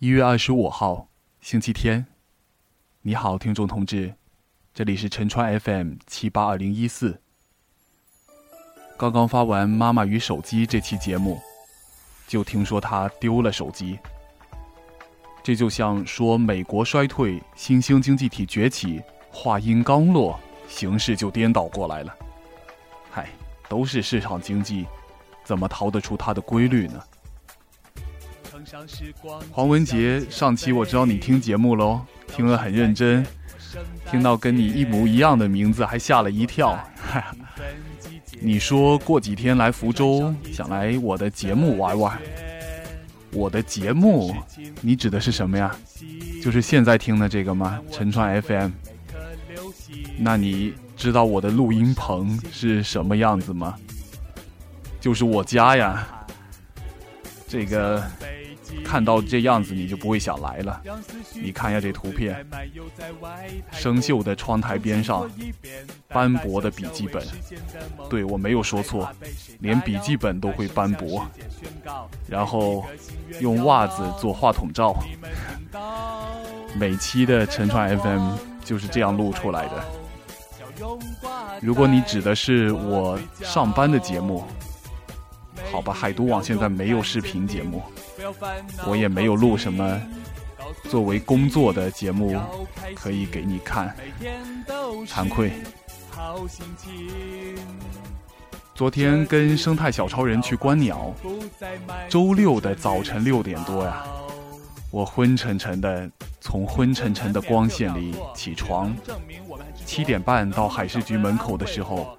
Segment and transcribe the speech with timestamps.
[0.00, 1.08] 一月二十五号，
[1.40, 2.06] 星期天。
[3.02, 4.14] 你好，听众同志，
[4.72, 7.20] 这里是陈川 FM 七八二零一四。
[8.96, 11.40] 刚刚发完《妈妈与手机》这期节目，
[12.28, 13.98] 就听说她丢了手机。
[15.42, 19.02] 这就像说美国衰退、新兴经济体崛起，
[19.32, 20.38] 话音刚落，
[20.68, 22.16] 形势就颠倒过来了。
[23.10, 23.28] 嗨，
[23.68, 24.86] 都是市场经济，
[25.42, 27.02] 怎么逃得出它的规律呢？
[29.50, 33.24] 黄文杰，上期我知道你听节目喽，听了很认真，
[34.10, 36.78] 听到跟你一模一样的名字还吓了一跳。
[38.40, 42.18] 你说过几天来福州，想来我的节目玩玩。
[43.32, 44.34] 我的节目，
[44.80, 45.74] 你指的是什么呀？
[46.42, 47.80] 就是现在听的这个吗？
[47.90, 48.70] 陈川 FM。
[50.18, 53.74] 那你知道我的录音棚是什么样子吗？
[55.00, 56.06] 就是我家呀。
[57.46, 58.02] 这个。
[58.84, 60.80] 看到这样子，你就不会想来了。
[61.34, 62.46] 你看一下这图片，
[63.72, 65.30] 生锈的窗台边上，
[66.08, 67.22] 斑驳的笔记本。
[68.08, 69.08] 对我没有说错，
[69.60, 71.26] 连笔记本都会斑驳。
[72.26, 72.84] 然后
[73.40, 74.94] 用袜子做话筒罩。
[76.78, 79.84] 每期的陈川 FM 就是这样录出来的。
[81.60, 84.44] 如果你指的是我上班的节目，
[85.78, 87.80] 好吧，海都网现在没有视频节目。
[88.84, 89.96] 我也没有录什么
[90.90, 92.36] 作为工作的节目
[92.96, 93.94] 可以给你看，
[95.06, 95.52] 惭愧。
[98.74, 101.14] 昨天跟生态小超人去观鸟，
[102.08, 104.04] 周六的早晨六点多呀，
[104.90, 108.92] 我昏沉沉的从昏沉沉的光线里起床，
[109.86, 112.18] 七点半到海事局门口的时候，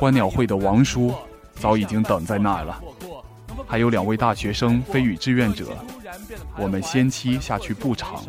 [0.00, 1.14] 观鸟会的王叔
[1.60, 2.80] 早已经等在那儿了。
[3.66, 5.76] 还有两位大学生飞羽志愿者，
[6.56, 8.22] 我们先期下去布场。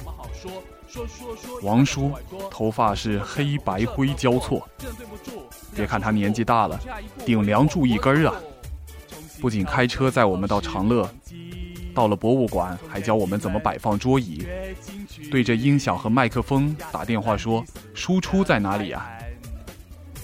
[1.61, 2.11] 王叔
[2.49, 4.67] 头发是黑白灰交错，
[5.75, 6.79] 别看他年纪大了，
[7.25, 8.35] 顶梁柱一根儿啊！
[9.39, 11.07] 不仅开车载我们到长乐，
[11.93, 14.45] 到了博物馆还教我们怎么摆放桌椅，
[15.31, 17.63] 对着音响和麦克风打电话说
[17.93, 19.07] 输出在哪里啊？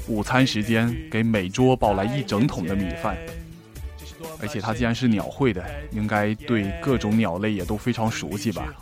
[0.08, 3.18] 午餐时间给每桌抱来一整桶的米饭。
[4.40, 8.74] 而且他既然是鸟会的，应该对各种鸟类也都非常熟悉吧？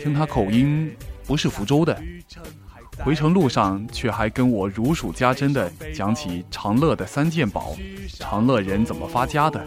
[0.00, 0.94] 听他口音
[1.26, 2.00] 不是福州的，
[2.98, 7.76] 回程路上却还跟我如数家珍的讲起长乐的三件宝，
[8.18, 9.64] 长乐人怎么发家的。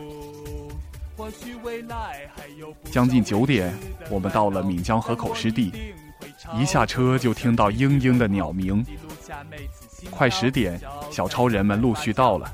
[2.91, 3.73] 将近九点，
[4.09, 5.72] 我们到了闽江河口湿地，
[6.57, 8.85] 一下车就听到嘤嘤的鸟鸣。
[10.09, 10.79] 快十点，
[11.11, 12.51] 小超人们陆续到了。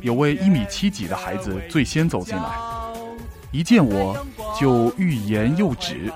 [0.00, 2.50] 有位一米七几的孩子最先走进来，
[3.50, 4.16] 一见我
[4.58, 6.12] 就欲言又止，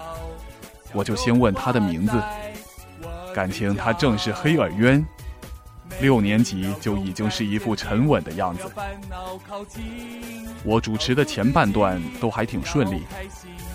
[0.93, 2.21] 我就先问他的名字，
[3.35, 5.05] 感情他正是黑耳渊，
[6.01, 8.71] 六年级就已经是一副沉稳的样子。
[10.65, 13.03] 我主持的前半段都还挺顺利，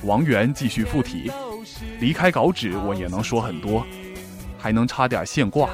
[0.03, 1.31] 王源继续附体，
[1.99, 3.85] 离开稿纸我也能说很多，
[4.61, 5.69] 还能插点现挂，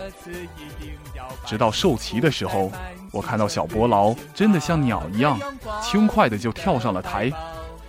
[1.46, 2.72] 直到受旗的时候。
[3.09, 5.40] 我看到小伯劳真的像鸟一样
[5.81, 7.31] 轻快的就跳上了台，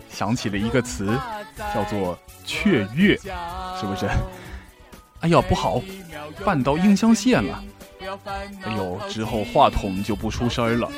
[0.09, 1.19] 想起了一个词，
[1.75, 2.17] 叫做
[2.47, 3.17] 雀跃，
[3.79, 4.09] 是不是？
[5.21, 5.83] 哎呀，不好，
[6.45, 7.63] 绊到音箱线了！
[8.63, 10.89] 哎呦，之后话筒就不出声了。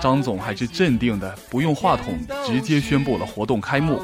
[0.00, 4.02] 张总还是镇定的，不用话筒直接宣布了活动开幕。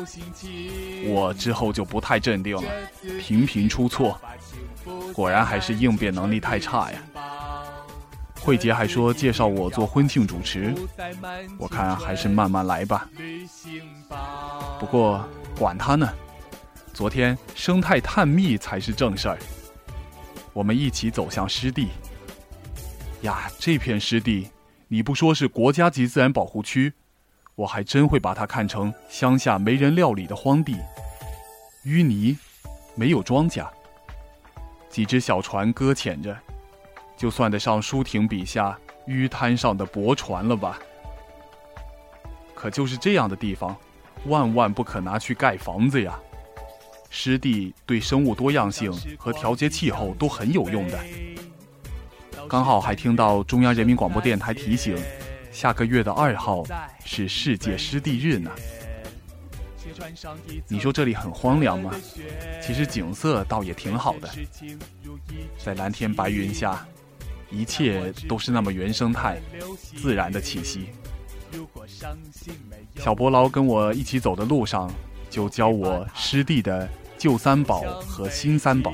[1.05, 2.63] 我之后就不太镇定了，
[3.21, 4.19] 频频出错，
[5.13, 6.99] 果然还是应变能力太差呀。
[8.41, 10.75] 慧杰还说介绍我做婚庆主持，
[11.59, 13.09] 我看还是慢慢来吧。
[14.79, 15.25] 不过
[15.59, 16.07] 管他呢，
[16.93, 19.39] 昨天生态探秘才是正事儿。
[20.53, 21.89] 我们一起走向湿地。
[23.23, 24.51] 呀，这片湿地，
[24.89, 26.93] 你不说是国家级自然保护区，
[27.55, 30.77] 我还真会把它看成乡下没人料理的荒地。
[31.87, 32.37] 淤泥，
[32.95, 33.67] 没有庄稼，
[34.95, 36.37] 几只小船搁浅着。
[37.17, 40.79] 就算得上舒婷笔下淤滩上的驳船了吧？
[42.55, 43.77] 可就是这样的地方，
[44.27, 46.17] 万万不可拿去盖房子呀！
[47.11, 50.97] 湿地对生物多样性和调节气候都很有用的。
[52.49, 54.97] 刚好还听到中央人民广播电台提醒，
[55.51, 56.63] 下个月的二号
[57.05, 58.49] 是世界湿地日呢。
[60.69, 61.93] 你说这里很荒凉吗？
[62.63, 64.29] 其实景色倒也挺好的，
[65.59, 66.87] 在蓝天白云下。
[67.51, 69.41] 一切都是那么原生态、
[69.95, 70.89] 自然的气息。
[72.97, 74.93] 小伯劳跟我一起走的路上，
[75.31, 78.93] 就教我师弟的旧三宝和新三宝，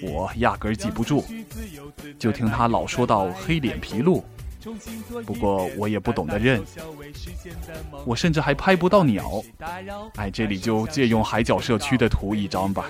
[0.00, 1.22] 我压根儿记不住，
[2.18, 4.24] 就听他老说到黑脸皮鹿。
[5.26, 6.62] 不过我也不懂得认，
[8.04, 9.42] 我甚至还拍不到鸟。
[10.16, 12.86] 哎，这里就借用海角社区的图一张吧。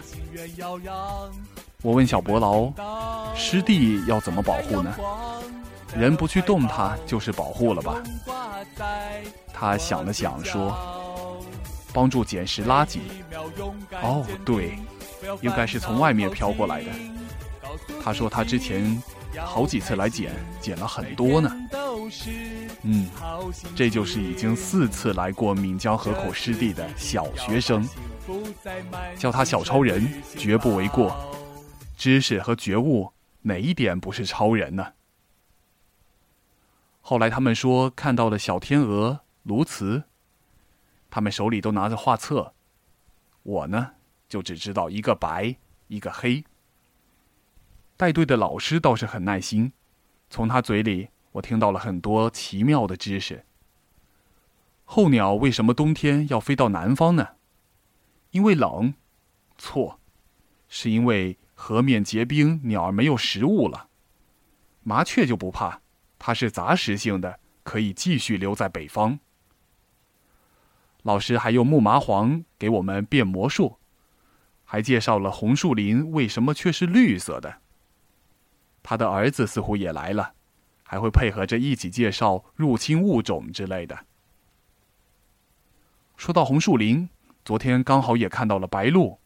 [1.82, 2.72] 我问小伯劳，
[3.34, 4.94] 湿地要怎么保护呢？
[5.96, 8.02] 人不去动它，就是保护了吧？
[9.52, 10.76] 他想了想说，
[11.92, 12.98] 帮助捡拾垃圾。
[14.02, 14.78] 哦，对，
[15.40, 16.90] 应该是从外面飘过来的。
[18.02, 19.02] 他说他之前。
[19.42, 21.50] 好几次来捡，捡了很多呢。
[22.82, 23.08] 嗯，
[23.74, 27.88] 这就是已经四次来过闽江河口湿地的小学生，
[29.18, 31.16] 叫他小超人绝不为过。
[31.96, 34.92] 知识和觉悟哪一点不是超人呢？
[37.00, 40.04] 后来他们说看到了小天鹅、鸬鹚，
[41.10, 42.52] 他们手里都拿着画册，
[43.42, 43.92] 我呢
[44.28, 45.56] 就只知道一个白，
[45.88, 46.44] 一个黑。
[47.96, 49.72] 带队的老师倒是很耐心，
[50.28, 53.44] 从他嘴里我听到了很多奇妙的知识。
[54.84, 57.28] 候鸟为什么冬天要飞到南方呢？
[58.32, 58.94] 因为冷？
[59.56, 60.00] 错，
[60.68, 63.88] 是因为河面结冰，鸟儿没有食物了。
[64.82, 65.80] 麻雀就不怕，
[66.18, 69.20] 它是杂食性的，可以继续留在北方。
[71.02, 73.78] 老师还用木麻黄给我们变魔术，
[74.64, 77.60] 还介绍了红树林为什么却是绿色的。
[78.84, 80.34] 他的儿子似乎也来了，
[80.82, 83.98] 还会配合着一起介绍入侵物种之类的。
[86.18, 87.08] 说到红树林，
[87.46, 89.18] 昨天刚好也看到了白鹭，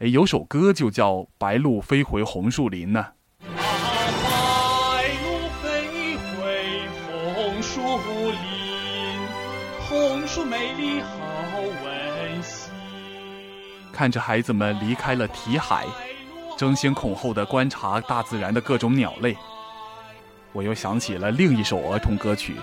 [0.00, 3.12] 哎，有首歌就叫《白鹭飞回红树林》呢。
[3.40, 3.54] 白
[5.22, 7.80] 鹭飞回红树
[8.32, 8.38] 林，
[9.88, 12.72] 红树美丽好温馨。
[13.92, 15.86] 看着孩子们离开了题海。
[16.56, 19.36] 争先恐后的观察大自然的各种鸟类，
[20.52, 22.54] 我又想起了另一首儿童歌曲，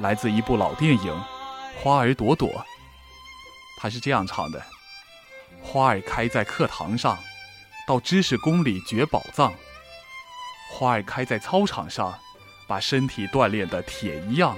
[0.00, 1.12] 来自一部老电影
[1.82, 2.48] 《花儿朵朵》。
[3.78, 4.60] 它是这样唱的
[5.62, 7.16] ：“花儿开在课堂上，
[7.86, 9.52] 到知识宫里掘宝藏；
[10.72, 12.12] 花儿开在操场上，
[12.66, 14.56] 把身体锻炼的铁一样；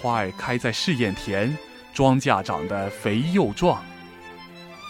[0.00, 1.56] 花儿开在试验田，
[1.92, 3.78] 庄稼长得肥又壮；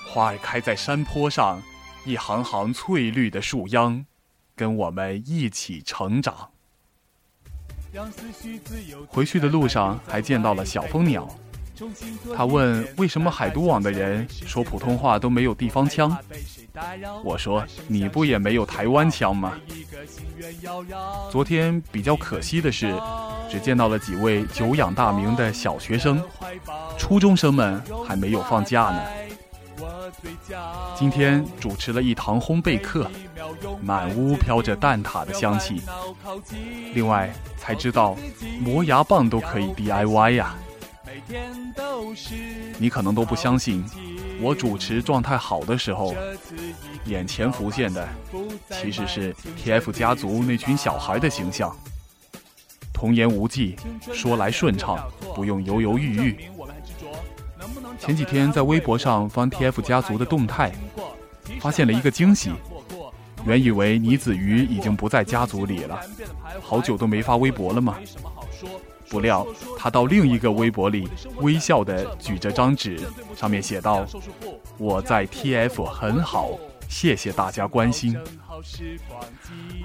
[0.09, 1.61] 花儿开在山坡上。”
[2.07, 4.07] 一行行翠绿的树秧，
[4.55, 6.51] 跟我们一起成长。
[9.09, 11.29] 回去的路上还见到了小蜂鸟，
[12.37, 16.17] 他问为什么海都网的人说普通话都没有地方腔。
[17.25, 19.55] 我说你不也没有台湾腔吗？
[21.29, 22.95] 昨天比较可惜的是，
[23.51, 26.23] 只见到了几位久仰大名的小学生，
[26.97, 29.03] 初中生们还没有放假呢。
[30.97, 33.11] 今天主持了一堂烘焙课，
[33.83, 35.83] 满屋飘着蛋挞的香气。
[36.95, 38.17] 另外才知道
[38.61, 40.55] 磨牙棒都可以 DIY 呀！
[42.79, 43.85] 你可能都不相信，
[44.41, 46.15] 我主持状态好的时候，
[47.07, 48.07] 眼前浮现的
[48.71, 51.75] 其实是 TF 家族那群小孩的形象，
[52.93, 53.77] 童言无忌，
[54.13, 54.99] 说来顺畅，
[55.35, 56.51] 不用犹犹豫豫。
[57.99, 60.73] 前几天在微博上翻 TF 家族的动态，
[61.61, 62.53] 发现了一个惊喜。
[63.45, 66.01] 原以为倪子瑜已经不在家族里了，
[66.61, 67.97] 好久都没发微博了吗？
[69.09, 69.47] 不料
[69.79, 73.01] 他到另一个微博里微笑的举着张纸，
[73.37, 74.05] 上面写道
[74.79, 78.19] ：“我在 TF 很好，谢谢大家关心。”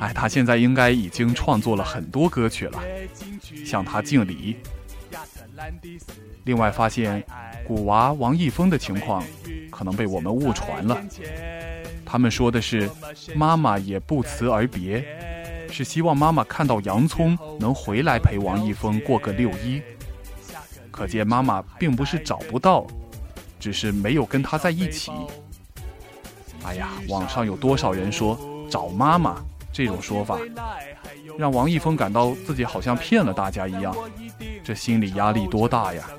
[0.01, 2.81] 哎，他现在应该已经创作了很多歌曲了，
[3.63, 4.57] 向他敬礼。
[6.43, 7.23] 另外发现。
[7.63, 9.23] 古娃王一峰的情况
[9.69, 11.01] 可能被我们误传了，
[12.03, 12.89] 他们说的是
[13.33, 15.05] 妈妈也不辞而别，
[15.71, 19.81] 是希望妈妈看到洋葱能回来陪王一峰过个六一。
[20.89, 22.85] 可见妈妈并不是找不到，
[23.57, 25.11] 只是没有跟他在一起。
[26.63, 28.37] 哎呀，网上有多少人说
[28.69, 29.41] 找妈妈
[29.71, 30.37] 这种说法，
[31.37, 33.95] 让王一峰感到自己好像骗了大家一样，
[34.63, 36.09] 这心理压力多大呀！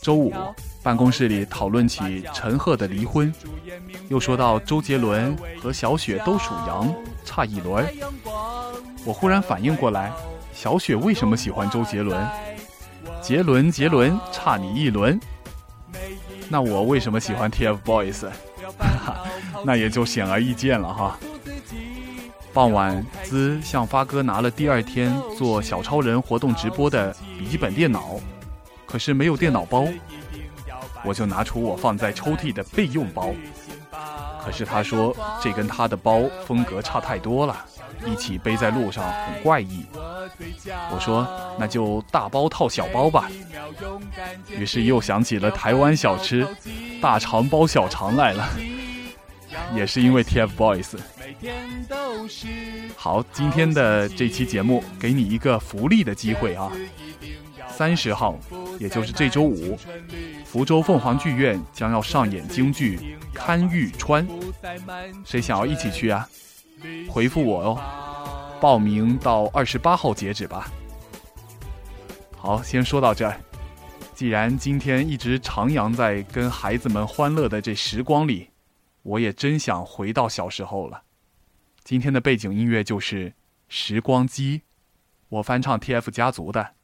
[0.00, 0.32] 周五，
[0.82, 3.32] 办公室里讨论起陈赫的离婚，
[4.08, 7.86] 又说到周杰伦和小雪都属羊，差一轮。
[9.04, 10.12] 我忽然反应过来，
[10.52, 12.26] 小雪为什么喜欢周杰伦？
[13.22, 15.18] 杰伦，杰伦，差你一轮。
[16.48, 18.28] 那我为什么喜欢 TFBOYS？
[18.78, 19.24] 哈哈，
[19.64, 21.18] 那也就显而易见了哈。
[22.52, 28.16] 傍晚，兹向发哥拿了第二天做小超人活动直播的笔记本电脑，
[28.86, 29.86] 可是没有电脑包，
[31.04, 33.32] 我就拿出我放在抽屉的备用包，
[34.42, 37.64] 可是他说这跟他的包风格差太多了，
[38.06, 39.84] 一起背在路上很怪异。
[40.92, 41.26] 我说
[41.58, 43.30] 那就大包套小包吧，
[44.50, 46.46] 于是又想起了台湾小吃
[47.00, 48.48] 大肠包小肠来了。
[49.74, 50.98] 也是因为 TFBOYS。
[52.94, 56.70] 好，今天的这期节目给你一个福利的机会啊！
[57.68, 58.38] 三十号，
[58.78, 59.76] 也就是这周五，
[60.44, 62.98] 福州凤凰剧院将要上演京剧
[63.36, 64.26] 《堪玉川》，
[65.24, 66.28] 谁想要一起去啊？
[67.08, 67.82] 回复我哦，
[68.60, 70.70] 报名到二十八号截止吧。
[72.36, 73.40] 好，先说到这儿。
[74.14, 78.50] 既然今天一直徜徉在跟孩子们欢乐的这时光里。
[79.02, 81.04] 我也真想回到小时候了。
[81.82, 83.30] 今天的背景音乐就是
[83.68, 84.58] 《时光机》，
[85.30, 86.74] 我翻唱 TF 家族的。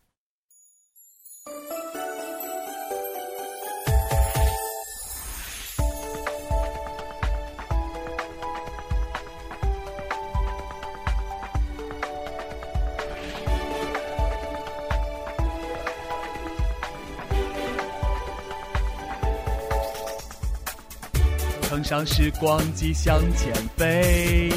[21.69, 24.53] 乘上时光机向前飞，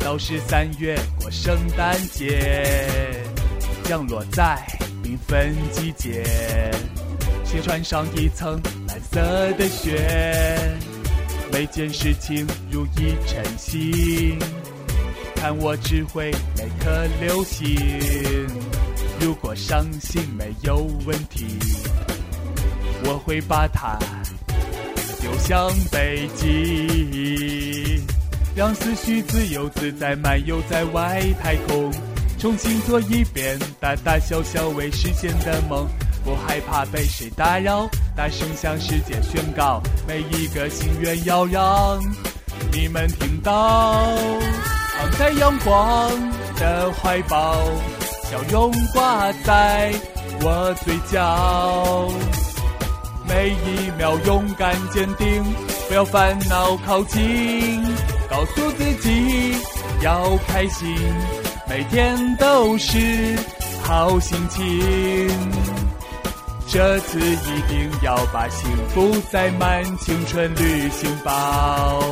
[0.00, 2.86] 到十三月过圣诞节，
[3.84, 4.58] 降落在
[5.02, 6.24] 缤纷季节，
[7.44, 9.20] 先穿上一层蓝色
[9.56, 10.58] 的雪，
[11.52, 14.38] 每件事情如一晨星，
[15.36, 18.46] 看我只会每颗流星，
[19.20, 21.46] 如果伤心没有问题，
[23.04, 23.98] 我会把它。
[25.28, 28.02] 流向北极，
[28.56, 31.92] 让思绪自由自在漫游在外太空，
[32.38, 35.86] 重新做一遍大大小小未实现的梦，
[36.24, 42.00] 不害怕被谁打扰，大声向世界宣告，每一个心愿要让
[42.72, 44.16] 你们听到。
[44.96, 46.10] 躺在阳光
[46.56, 47.54] 的怀抱，
[48.30, 49.92] 笑容挂在
[50.40, 52.08] 我嘴角。
[53.28, 55.44] 每一秒勇敢坚定，
[55.86, 57.82] 不要烦恼靠近，
[58.30, 59.54] 告诉自己
[60.00, 60.96] 要开心，
[61.68, 63.36] 每天都是
[63.82, 65.28] 好心情。
[66.66, 72.02] 这次一定要把幸福塞满青春旅行包。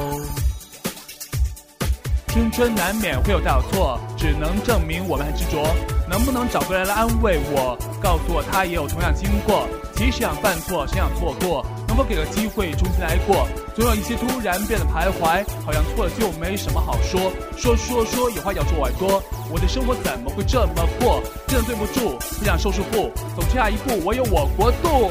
[2.29, 5.96] 青春难免会有大错，只能证明我们很执着。
[6.09, 9.69] 能不能找个人来安慰我，告诉我他也有同样经过？
[9.95, 11.65] 即使想犯错，谁想错过？
[11.89, 13.49] 能否给个机会重新来过？
[13.75, 17.33] 总有一些突然变得徘徊，好像错了就没什么好说。
[17.57, 19.23] 说说说，有话要说耳朵。
[19.51, 21.23] 我的生活怎么会这么破？
[21.47, 25.11] 真的对不住，不想受束缚，走下一步，我有我国度。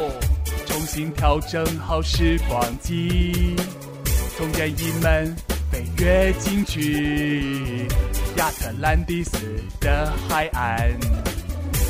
[0.66, 3.56] 重新调整好时光机，
[4.38, 5.36] 从电影门
[5.72, 7.88] 飞跃进去，
[8.38, 9.38] 亚特兰蒂斯
[9.80, 10.92] 的海岸。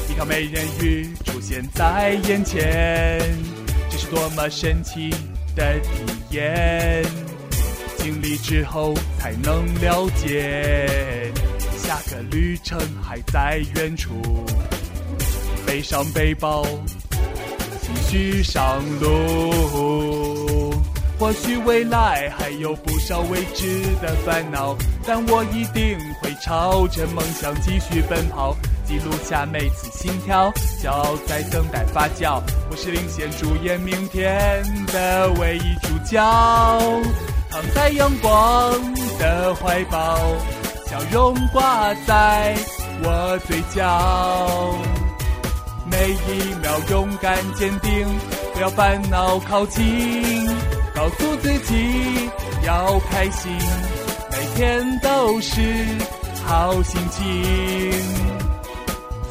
[0.09, 3.19] 一条美人鱼出现在眼前，
[3.89, 5.09] 这是多么神奇
[5.55, 5.89] 的体
[6.31, 7.03] 验！
[7.97, 11.31] 经历之后才能了解，
[11.77, 14.13] 下个旅程还在远处。
[15.65, 16.63] 背上背包，
[17.81, 20.24] 继续上路。
[21.17, 28.55] 或许未来还有不少未知的烦恼，但我一定会朝着梦想继续奔跑。
[28.85, 30.51] 记录下每次心跳，
[30.83, 32.39] 骄傲在等待发酵。
[32.69, 36.21] 我是领衔主演明天的唯一主角，
[37.49, 40.19] 躺在阳光的怀抱，
[40.85, 42.55] 笑容挂在
[43.03, 44.75] 我嘴角。
[45.89, 48.05] 每一秒勇敢坚定，
[48.53, 50.47] 不要烦恼靠近，
[51.05, 52.31] 告诉自己
[52.63, 53.51] 要开心，
[54.31, 55.61] 每天都是
[56.43, 57.93] 好心情。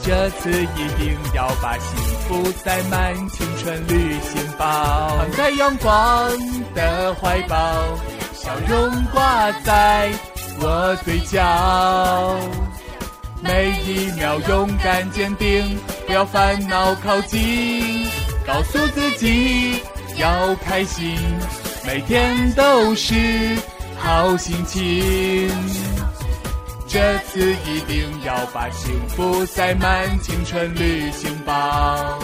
[0.00, 1.96] 这次一定要把幸
[2.28, 6.30] 福塞满青春旅行包，躺在阳光
[6.76, 7.56] 的怀抱，
[8.32, 10.12] 笑容挂在
[10.60, 12.38] 我嘴角。
[13.40, 15.76] 每一秒勇敢坚定，
[16.06, 18.06] 不要烦恼靠近，
[18.46, 19.82] 告诉自己
[20.16, 21.18] 要开心，
[21.86, 23.14] 每天都是
[23.98, 25.48] 好心情。
[26.86, 32.18] 这次一定要把幸福塞满青春旅行包。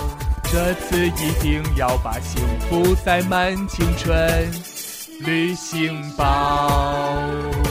[0.45, 4.51] 这次一定要把幸福塞满青春
[5.21, 7.70] 旅行包。